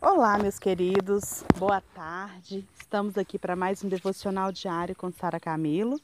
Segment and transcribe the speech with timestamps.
[0.00, 2.64] Olá, meus queridos, boa tarde.
[2.80, 6.00] Estamos aqui para mais um devocional diário com Sara Camilo.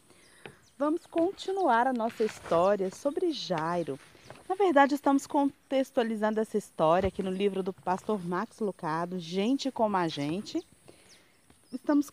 [0.77, 3.97] Vamos continuar a nossa história sobre Jairo.
[4.49, 9.97] Na verdade, estamos contextualizando essa história aqui no livro do pastor Max Lucado, Gente como
[9.97, 10.61] a Gente.
[11.73, 12.11] Estamos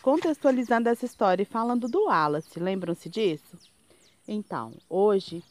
[0.00, 3.58] contextualizando essa história e falando do Wallace, lembram-se disso?
[4.28, 5.42] Então, hoje,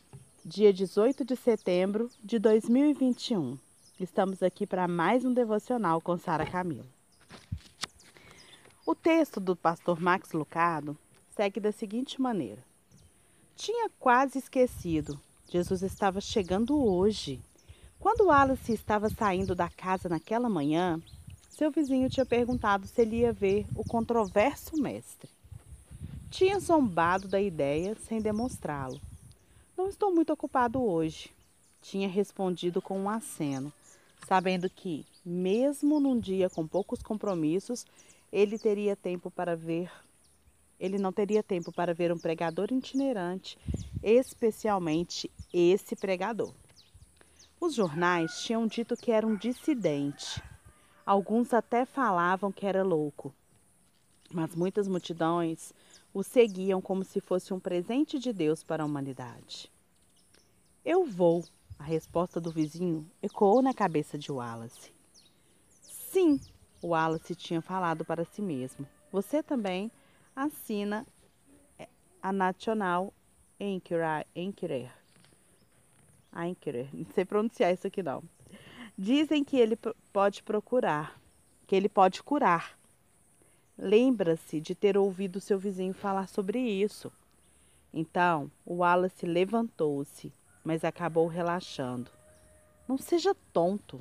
[0.45, 3.57] dia 18 de setembro de 2021.
[3.99, 6.87] Estamos aqui para mais um devocional com Sara Camilo.
[8.85, 10.97] O texto do pastor Max Lucado
[11.35, 12.63] segue da seguinte maneira:
[13.57, 15.19] Tinha quase esquecido.
[15.49, 17.41] Jesus estava chegando hoje.
[17.99, 21.01] Quando Alice estava saindo da casa naquela manhã,
[21.49, 25.29] seu vizinho tinha perguntado se ele ia ver o controverso mestre.
[26.29, 29.01] Tinha zombado da ideia sem demonstrá-lo.
[29.77, 31.29] Não estou muito ocupado hoje,
[31.81, 33.73] tinha respondido com um aceno
[34.29, 37.83] sabendo que, mesmo num dia com poucos compromissos,
[38.31, 39.91] ele teria tempo para ver
[40.79, 43.57] ele não teria tempo para ver um pregador itinerante,
[44.01, 46.53] especialmente esse pregador.
[47.59, 50.41] Os jornais tinham dito que era um dissidente.
[51.05, 53.35] Alguns até falavam que era louco.
[54.31, 55.73] Mas muitas multidões
[56.13, 59.69] o seguiam como se fosse um presente de Deus para a humanidade.
[60.85, 61.43] Eu vou,
[61.79, 64.91] a resposta do vizinho ecoou na cabeça de Wallace.
[65.81, 66.39] Sim,
[66.83, 68.85] Wallace tinha falado para si mesmo.
[69.11, 69.89] Você também
[70.35, 71.07] assina
[71.79, 71.87] é,
[72.21, 73.13] a National
[73.57, 74.27] Enquirer.
[74.35, 74.91] Enquirer.
[76.35, 76.89] Enquirer.
[76.93, 78.21] Não sei pronunciar isso aqui não.
[78.97, 79.77] Dizem que ele
[80.11, 81.19] pode procurar,
[81.65, 82.77] que ele pode curar.
[83.77, 87.09] Lembra-se de ter ouvido seu vizinho falar sobre isso.
[87.93, 92.11] Então, Wallace levantou-se mas acabou relaxando.
[92.87, 93.99] Não seja tonto.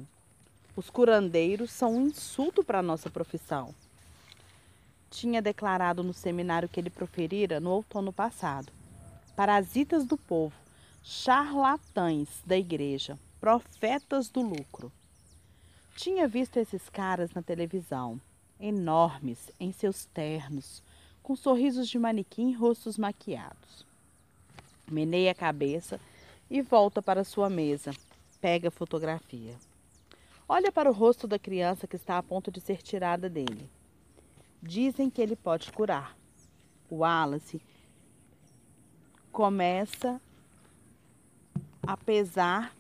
[0.75, 3.75] Os curandeiros são um insulto para a nossa profissão.
[5.11, 8.73] Tinha declarado no seminário que ele proferira no outono passado.
[9.35, 10.55] Parasitas do povo,
[11.03, 14.93] charlatães da igreja, profetas do lucro.
[15.97, 18.21] Tinha visto esses caras na televisão,
[18.61, 20.83] enormes em seus ternos,
[21.23, 23.87] com sorrisos de manequim e rostos maquiados.
[24.91, 26.01] Menei a cabeça
[26.51, 27.91] e volta para sua mesa.
[28.41, 29.55] Pega a fotografia.
[30.49, 33.69] Olha para o rosto da criança que está a ponto de ser tirada dele.
[34.63, 36.17] Dizem que ele pode curar.
[36.89, 37.61] O Wallace
[39.31, 40.21] começa
[41.83, 42.75] a pesar.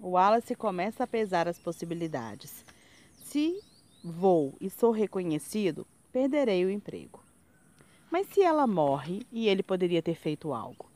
[0.00, 2.64] O Wallace começa a pesar as possibilidades.
[3.24, 3.60] Se
[4.04, 7.20] vou e sou reconhecido, perderei o emprego.
[8.10, 10.91] Mas se ela morre e ele poderia ter feito algo?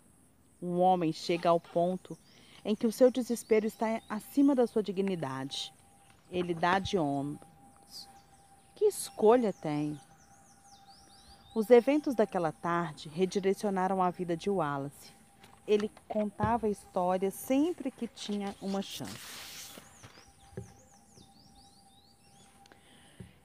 [0.63, 2.17] Um homem chega ao ponto
[2.65, 5.73] em que o seu desespero está acima da sua dignidade.
[6.31, 8.09] Ele dá de ombros.
[8.75, 9.99] Que escolha tem?
[11.55, 15.15] Os eventos daquela tarde redirecionaram a vida de Wallace.
[15.67, 19.47] Ele contava histórias sempre que tinha uma chance.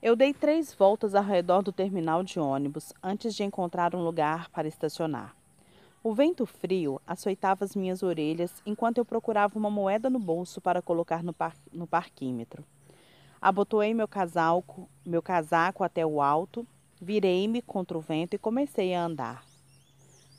[0.02, 4.50] Eu dei três voltas ao redor do terminal de ônibus antes de encontrar um lugar
[4.50, 5.36] para estacionar.
[6.04, 10.82] O vento frio açoitava as minhas orelhas enquanto eu procurava uma moeda no bolso para
[10.82, 12.66] colocar no, par no parquímetro.
[13.40, 16.66] Abotoei meu casaco, meu casaco até o alto,
[17.00, 19.46] virei-me contra o vento e comecei a andar.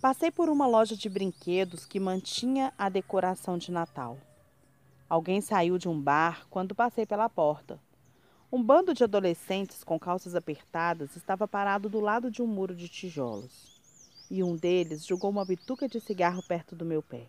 [0.00, 4.18] Passei por uma loja de brinquedos que mantinha a decoração de Natal.
[5.08, 7.78] Alguém saiu de um bar quando passei pela porta.
[8.50, 12.88] Um bando de adolescentes com calças apertadas estava parado do lado de um muro de
[12.88, 13.80] tijolos
[14.32, 17.26] e um deles jogou uma bituca de cigarro perto do meu pé.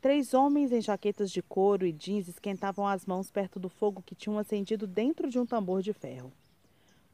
[0.00, 4.16] Três homens em jaquetas de couro e jeans esquentavam as mãos perto do fogo que
[4.16, 6.32] tinham acendido dentro de um tambor de ferro.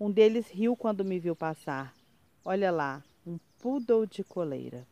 [0.00, 1.94] Um deles riu quando me viu passar.
[2.43, 4.87] Olha lá, um poodle de coleira.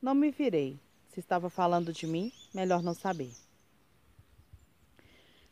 [0.00, 0.78] Não me virei.
[1.08, 3.32] Se estava falando de mim, melhor não saber.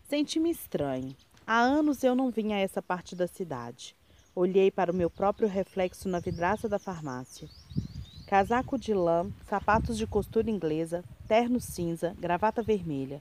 [0.04, 1.12] Senti-me estranho.
[1.44, 3.97] Há anos eu não vinha a essa parte da cidade.
[4.40, 7.48] Olhei para o meu próprio reflexo na vidraça da farmácia.
[8.28, 13.20] Casaco de lã, sapatos de costura inglesa, terno cinza, gravata vermelha.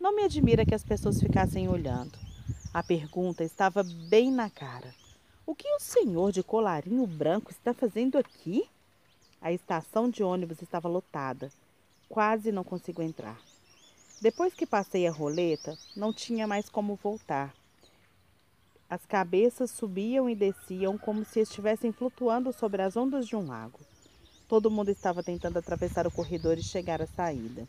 [0.00, 2.18] Não me admira que as pessoas ficassem olhando.
[2.72, 4.94] A pergunta estava bem na cara.
[5.44, 8.66] O que o senhor de colarinho branco está fazendo aqui?
[9.42, 11.52] A estação de ônibus estava lotada.
[12.08, 13.38] Quase não consigo entrar.
[14.22, 17.54] Depois que passei a roleta, não tinha mais como voltar.
[18.88, 23.80] As cabeças subiam e desciam como se estivessem flutuando sobre as ondas de um lago.
[24.48, 27.68] Todo mundo estava tentando atravessar o corredor e chegar à saída.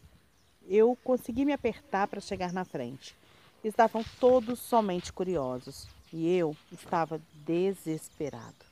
[0.67, 3.15] Eu consegui me apertar para chegar na frente.
[3.63, 8.65] estavam todos somente curiosos e eu estava desesperado.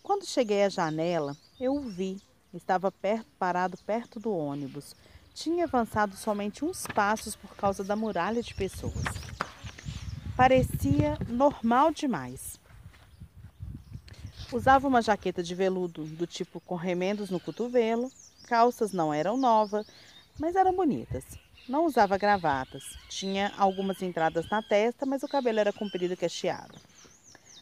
[0.00, 2.20] Quando cheguei à janela, eu o vi.
[2.52, 4.94] Estava perto, parado perto do ônibus.
[5.34, 9.33] Tinha avançado somente uns passos por causa da muralha de pessoas.
[10.36, 12.58] Parecia normal demais.
[14.52, 18.10] Usava uma jaqueta de veludo do tipo com remendos no cotovelo,
[18.48, 19.86] calças não eram novas,
[20.36, 21.24] mas eram bonitas.
[21.68, 26.80] Não usava gravatas, tinha algumas entradas na testa, mas o cabelo era comprido e cacheado.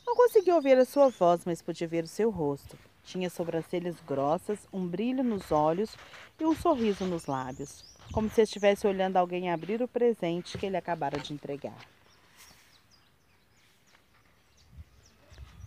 [0.06, 2.78] Não conseguia ouvir a sua voz, mas podia ver o seu rosto.
[3.04, 5.94] Tinha sobrancelhas grossas, um brilho nos olhos
[6.40, 10.78] e um sorriso nos lábios, como se estivesse olhando alguém abrir o presente que ele
[10.78, 11.76] acabara de entregar.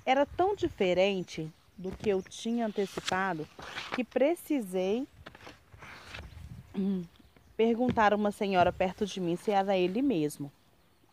[0.06, 3.48] Era tão diferente do que eu tinha antecipado
[3.96, 5.08] que precisei
[6.76, 7.04] hum,
[7.58, 10.52] perguntar a uma senhora perto de mim se era ele mesmo.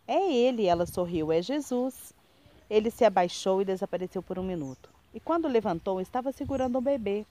[0.06, 2.12] É ele, ela sorriu, é Jesus.
[2.68, 4.90] Ele se abaixou e desapareceu por um minuto.
[5.14, 7.24] E quando levantou, estava segurando um bebê.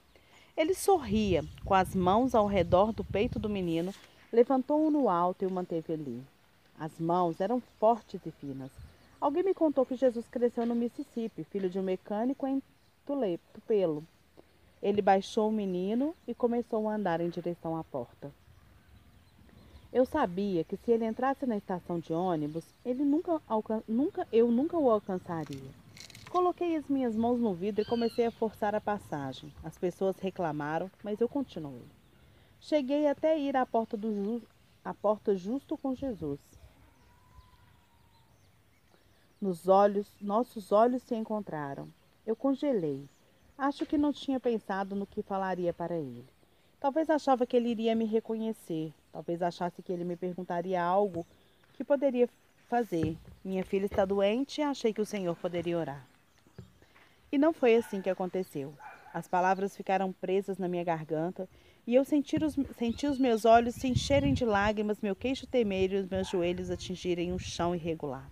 [0.55, 3.93] Ele sorria, com as mãos ao redor do peito do menino,
[4.31, 6.23] levantou-o no alto e o manteve ali.
[6.79, 8.71] As mãos eram fortes e finas.
[9.21, 12.59] Alguém me contou que Jesus cresceu no Mississippi, filho de um mecânico em
[13.05, 14.03] Tupelo.
[14.81, 18.31] Ele baixou o menino e começou a andar em direção à porta.
[19.93, 23.39] Eu sabia que se ele entrasse na estação de ônibus, ele nunca,
[23.87, 25.69] nunca, eu nunca o alcançaria.
[26.31, 29.53] Coloquei as minhas mãos no vidro e comecei a forçar a passagem.
[29.63, 31.83] As pessoas reclamaram, mas eu continuei.
[32.59, 34.41] Cheguei até ir à porta, do,
[34.83, 36.39] à porta justo com Jesus.
[39.41, 41.87] Nos olhos, nossos olhos se encontraram.
[42.27, 43.09] Eu congelei.
[43.57, 46.23] Acho que não tinha pensado no que falaria para ele.
[46.79, 48.93] Talvez achava que ele iria me reconhecer.
[49.11, 51.25] Talvez achasse que ele me perguntaria algo
[51.73, 52.29] que poderia
[52.69, 53.17] fazer.
[53.43, 56.07] Minha filha está doente e achei que o Senhor poderia orar.
[57.31, 58.75] E não foi assim que aconteceu.
[59.11, 61.49] As palavras ficaram presas na minha garganta
[61.87, 65.93] e eu senti os, senti os meus olhos se encherem de lágrimas, meu queixo temer
[65.93, 68.29] e os meus joelhos atingirem um chão irregular.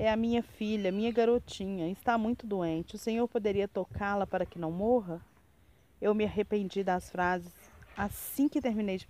[0.00, 2.94] É a minha filha, minha garotinha, está muito doente.
[2.94, 5.20] O Senhor poderia tocá-la para que não morra?
[6.00, 7.52] Eu me arrependi das frases
[7.94, 9.06] assim que terminei de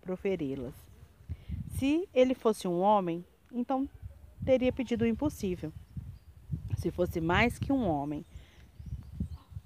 [0.00, 0.74] proferi-las.
[1.76, 3.88] Se ele fosse um homem, então
[4.44, 5.72] teria pedido o impossível.
[6.78, 8.24] Se fosse mais que um homem,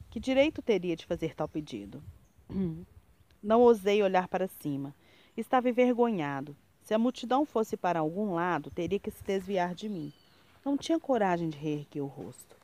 [0.08, 2.02] que direito teria de fazer tal pedido?
[3.42, 4.94] Não ousei olhar para cima.
[5.36, 6.56] Estava envergonhado.
[6.84, 10.12] Se a multidão fosse para algum lado, teria que se desviar de mim.
[10.62, 12.54] Não tinha coragem de reerguer o rosto.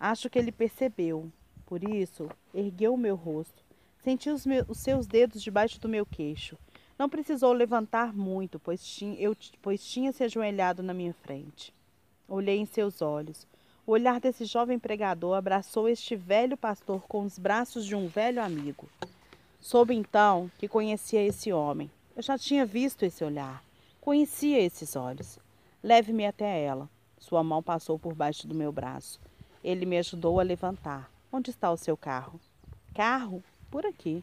[0.00, 1.30] Acho que ele percebeu.
[1.66, 3.62] Por isso, ergueu o meu rosto.
[4.02, 6.56] Senti os, meus, os seus dedos debaixo do meu queixo.
[6.98, 11.74] Não precisou levantar muito, pois tinha, eu, pois tinha se ajoelhado na minha frente.
[12.26, 13.46] Olhei em seus olhos.
[13.86, 18.42] O olhar desse jovem pregador abraçou este velho pastor com os braços de um velho
[18.42, 18.88] amigo.
[19.60, 21.90] Soube então que conhecia esse homem.
[22.14, 23.64] Eu já tinha visto esse olhar.
[23.98, 25.38] Conhecia esses olhos.
[25.82, 26.88] Leve-me até ela.
[27.18, 29.18] Sua mão passou por baixo do meu braço.
[29.64, 31.10] Ele me ajudou a levantar.
[31.32, 32.38] Onde está o seu carro?
[32.94, 33.42] Carro?
[33.70, 34.22] Por aqui.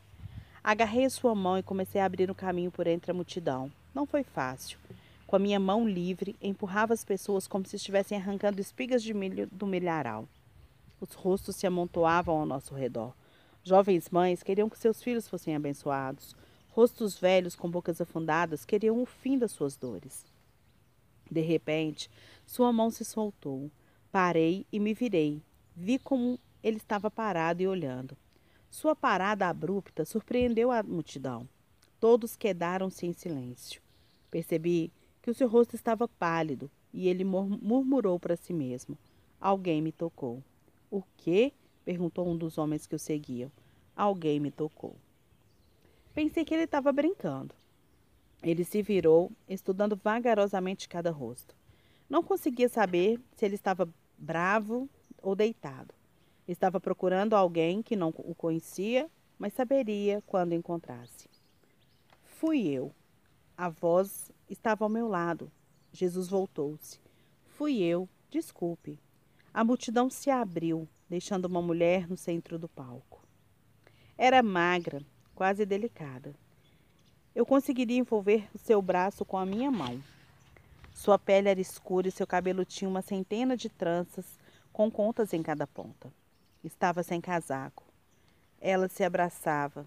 [0.63, 3.71] Agarrei sua mão e comecei a abrir um caminho por entre a multidão.
[3.91, 4.77] Não foi fácil.
[5.25, 9.47] Com a minha mão livre, empurrava as pessoas como se estivessem arrancando espigas de milho
[9.51, 10.27] do milharal.
[11.01, 13.13] Os rostos se amontoavam ao nosso redor.
[13.63, 16.35] Jovens mães queriam que seus filhos fossem abençoados.
[16.79, 20.25] Rostos velhos com bocas afundadas queriam o fim das suas dores.
[21.29, 22.09] De repente,
[22.45, 23.69] sua mão se soltou.
[24.13, 25.41] Parei e me virei.
[25.75, 28.15] Vi como ele estava parado e olhando.
[28.69, 31.49] Sua parada abrupta surpreendeu a multidão.
[31.99, 33.81] Todos quedaram-se em silêncio.
[34.31, 34.89] Percebi
[35.21, 38.97] que o seu rosto estava pálido e ele murmurou para si mesmo:
[39.41, 40.41] Alguém me tocou.
[40.89, 41.51] O quê?
[41.83, 43.51] perguntou um dos homens que o seguiam.
[43.97, 44.95] Alguém me tocou.
[46.19, 47.55] Pensei que ele estava brincando.
[48.43, 51.55] Ele se virou, estudando vagarosamente cada rosto.
[52.09, 54.89] Não conseguia saber se ele estava bravo
[55.21, 55.93] ou deitado.
[56.45, 61.29] Estava procurando alguém que não o conhecia, mas saberia quando encontrasse.
[62.25, 62.93] Fui eu.
[63.55, 65.49] A voz estava ao meu lado.
[65.93, 66.99] Jesus voltou-se.
[67.45, 68.99] Fui eu, desculpe.
[69.53, 73.25] A multidão se abriu, deixando uma mulher no centro do palco.
[74.17, 75.01] Era magra,
[75.39, 76.35] quase delicada.
[77.33, 80.03] Eu conseguiria envolver o seu braço com a minha mão.
[80.93, 84.37] Sua pele era escura e seu cabelo tinha uma centena de tranças
[84.73, 86.11] com contas em cada ponta.
[86.61, 87.85] Estava sem casaco.
[88.59, 89.85] Ela se abraçava,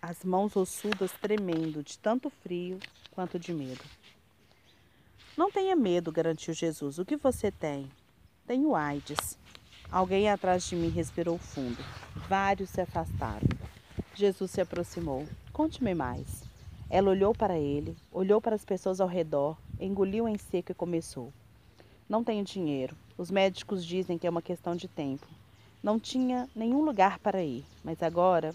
[0.00, 2.78] as mãos ossudas tremendo de tanto frio
[3.10, 3.84] quanto de medo.
[5.36, 6.98] Não tenha medo, garantiu Jesus.
[6.98, 7.86] O que você tem?
[8.46, 9.38] Tenho AIDS.
[9.90, 11.84] Alguém atrás de mim respirou fundo.
[12.26, 13.71] Vários se afastaram.
[14.14, 15.26] Jesus se aproximou.
[15.52, 16.44] Conte-me mais.
[16.88, 21.32] Ela olhou para ele, olhou para as pessoas ao redor, engoliu em seco e começou.
[22.08, 22.94] Não tenho dinheiro.
[23.16, 25.26] Os médicos dizem que é uma questão de tempo.
[25.82, 28.54] Não tinha nenhum lugar para ir, mas agora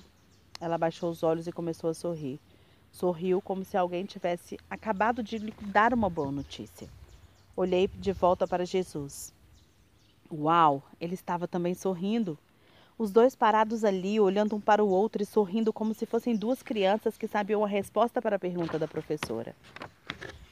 [0.59, 2.39] ela baixou os olhos e começou a sorrir.
[2.91, 6.87] Sorriu como se alguém tivesse acabado de lhe dar uma boa notícia.
[7.55, 9.33] Olhei de volta para Jesus.
[10.31, 12.37] Uau, ele estava também sorrindo.
[12.99, 16.63] Os dois parados ali, olhando um para o outro e sorrindo como se fossem duas
[16.63, 19.55] crianças que sabiam a resposta para a pergunta da professora.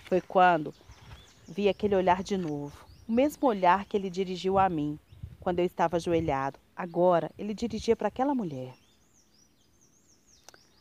[0.04, 0.72] Foi quando
[1.48, 5.00] vi aquele olhar de novo, o mesmo olhar que ele dirigiu a mim,
[5.40, 6.60] quando eu estava ajoelhado.
[6.76, 8.76] Agora ele dirigia para aquela mulher.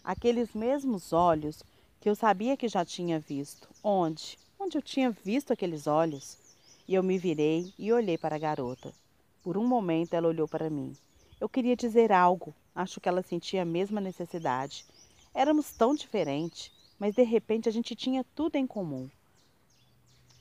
[0.04, 1.62] Aqueles mesmos olhos
[1.98, 3.70] que eu sabia que já tinha visto.
[3.82, 4.38] Onde?
[4.60, 6.36] Onde eu tinha visto aqueles olhos?
[6.86, 8.92] E eu me virei e olhei para a garota.
[9.42, 10.94] Por um momento ela olhou para mim.
[11.40, 12.54] Eu queria dizer algo.
[12.74, 14.84] Acho que ela sentia a mesma necessidade.
[15.32, 19.10] Éramos tão diferentes, mas de repente a gente tinha tudo em comum.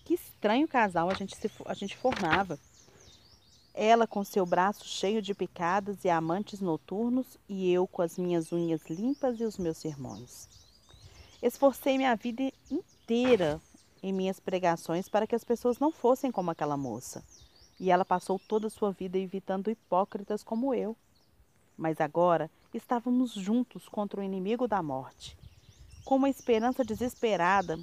[0.05, 2.59] Que estranho casal a gente, se, a gente formava.
[3.73, 8.51] Ela com seu braço cheio de picadas e amantes noturnos, e eu com as minhas
[8.51, 10.47] unhas limpas e os meus sermões.
[11.41, 13.59] Esforcei minha vida inteira
[14.01, 17.23] em minhas pregações para que as pessoas não fossem como aquela moça.
[17.83, 20.95] E ela passou toda a sua vida evitando hipócritas como eu.
[21.75, 25.37] Mas agora estávamos juntos contra o inimigo da morte,
[26.05, 27.77] com uma esperança desesperada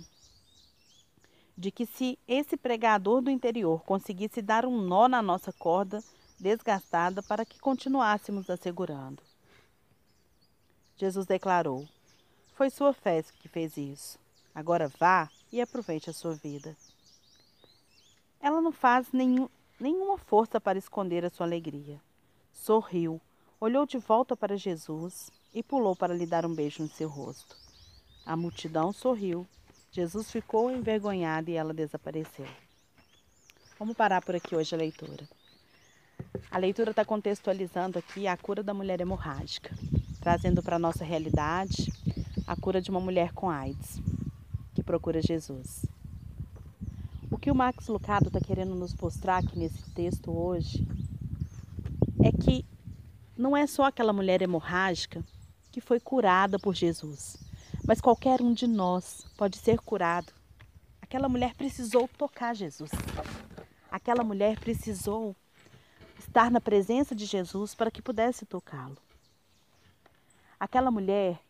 [1.55, 6.03] de que se esse pregador do interior conseguisse dar um nó na nossa corda
[6.39, 9.23] desgastada para que continuássemos assegurando.
[10.97, 11.87] Jesus declarou:
[12.55, 14.19] Foi sua fé que fez isso.
[14.55, 16.75] Agora vá e aproveite a sua vida.
[18.41, 19.47] Ela não faz nenhum,
[19.81, 22.01] nenhuma força para esconder a sua alegria.
[22.53, 23.21] Sorriu,
[23.61, 27.57] olhou de volta para Jesus e pulou para lhe dar um beijo no seu rosto.
[28.25, 29.47] A multidão sorriu.
[29.91, 32.47] Jesus ficou envergonhado e ela desapareceu.
[33.79, 35.29] Vamos parar por aqui hoje a leitura.
[36.51, 39.75] A leitura está contextualizando aqui a cura da mulher hemorrágica,
[40.21, 41.93] trazendo para a nossa realidade
[42.47, 43.99] a cura de uma mulher com AIDS
[44.75, 45.85] que procura Jesus.
[47.41, 50.87] Que o Max Lucado está querendo nos mostrar aqui nesse texto hoje
[52.23, 52.67] é que
[53.35, 55.25] não é só aquela mulher hemorrágica
[55.73, 57.39] que foi curada por Jesus,
[57.87, 60.31] mas qualquer um de nós pode ser curado.
[61.01, 62.91] Aquela mulher precisou tocar Jesus.
[63.91, 65.35] Aquela mulher precisou
[66.19, 68.99] estar na presença de Jesus para que pudesse tocá-lo.
[70.59, 71.41] Aquela mulher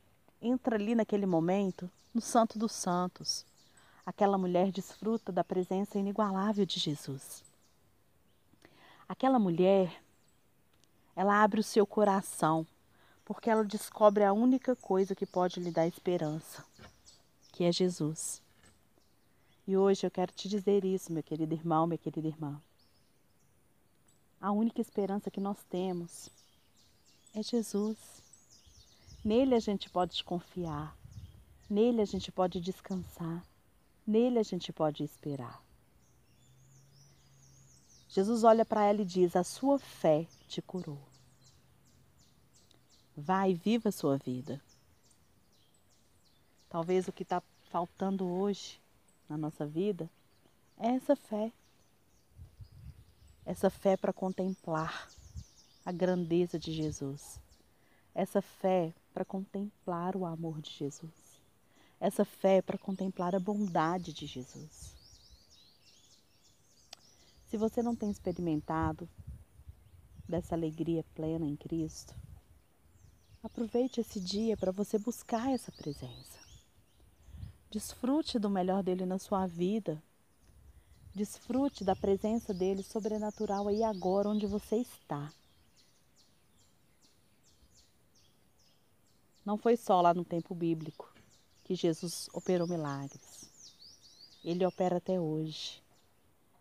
[0.40, 3.44] entra ali naquele momento no Santo dos Santos.
[4.10, 7.44] Aquela mulher desfruta da presença inigualável de Jesus.
[9.08, 10.02] Aquela mulher,
[11.14, 12.66] ela abre o seu coração,
[13.24, 16.64] porque ela descobre a única coisa que pode lhe dar esperança,
[17.52, 18.42] que é Jesus.
[19.64, 22.60] E hoje eu quero te dizer isso, meu querido irmão, minha querida irmã.
[24.40, 26.28] A única esperança que nós temos
[27.32, 27.96] é Jesus.
[29.24, 30.96] Nele a gente pode confiar.
[31.70, 33.44] Nele a gente pode descansar,
[34.10, 35.62] nele a gente pode esperar.
[38.08, 41.00] Jesus olha para ela e diz: A sua fé te curou.
[43.16, 44.60] Vai, viva a sua vida.
[46.68, 47.40] Talvez o que está
[47.70, 48.80] faltando hoje
[49.28, 50.10] na nossa vida
[50.76, 51.52] é essa fé.
[53.44, 55.08] Essa fé para contemplar
[55.84, 57.40] a grandeza de Jesus.
[58.12, 61.19] Essa fé para contemplar o amor de Jesus
[62.00, 64.96] essa fé para contemplar a bondade de Jesus.
[67.50, 69.06] Se você não tem experimentado
[70.26, 72.14] dessa alegria plena em Cristo,
[73.42, 76.38] aproveite esse dia para você buscar essa presença.
[77.70, 80.02] Desfrute do melhor dele na sua vida.
[81.14, 85.32] Desfrute da presença dele sobrenatural aí agora onde você está.
[89.44, 91.10] Não foi só lá no tempo bíblico
[91.70, 93.48] que Jesus operou milagres.
[94.44, 95.80] Ele opera até hoje.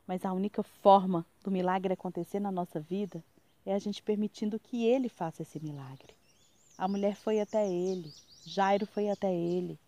[0.06, 3.24] Mas a única forma do milagre acontecer na nossa vida
[3.66, 6.14] é a gente permitindo que ele faça esse milagre.
[6.78, 8.14] A mulher foi até ele,
[8.46, 9.80] Jairo foi até ele,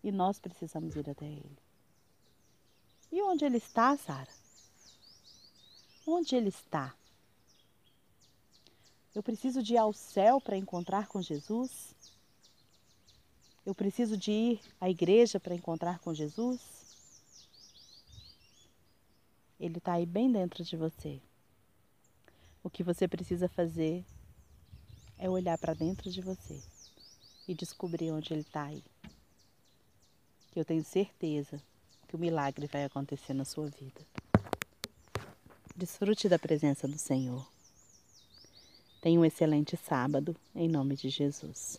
[0.00, 1.58] e nós precisamos ir até ele.
[3.10, 4.30] E onde ele está, Sara?
[6.06, 6.94] Onde ele está?
[9.12, 11.96] Eu preciso de ir ao céu para encontrar com Jesus?
[13.68, 16.58] Eu preciso de ir à igreja para encontrar com Jesus?
[19.60, 21.20] Ele está aí bem dentro de você.
[22.64, 24.02] O que você precisa fazer
[25.18, 26.58] é olhar para dentro de você
[27.46, 28.82] e descobrir onde ele está aí.
[30.56, 31.60] Eu tenho certeza
[32.08, 34.00] que o milagre vai acontecer na sua vida.
[35.76, 37.46] Desfrute da presença do Senhor.
[39.02, 41.78] Tenha um excelente sábado, em nome de Jesus.